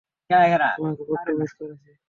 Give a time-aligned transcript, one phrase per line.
[0.75, 1.91] তোমাকে বড্ড মিস করেছি।